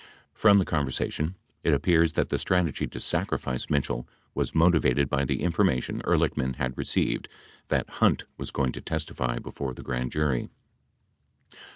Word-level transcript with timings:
From 0.33 0.57
the 0.57 0.65
conversation, 0.65 1.35
it 1.63 1.75
appears 1.75 2.13
that 2.13 2.29
the 2.29 2.39
strategy 2.39 2.87
to 2.87 2.99
sacrifice 2.99 3.69
Mitch 3.69 3.87
ell 3.87 4.07
was 4.33 4.55
motivated 4.55 5.07
by 5.11 5.25
the 5.25 5.43
information 5.43 6.01
Ehrlichman 6.07 6.55
had 6.55 6.75
received 6.75 7.27
that 7.67 7.87
Hunt 7.87 8.25
was 8.35 8.49
going 8.49 8.71
to 8.71 8.81
testify 8.81 9.37
before 9.37 9.75
the 9.75 9.83
grand 9.83 10.11
jury. 10.11 10.49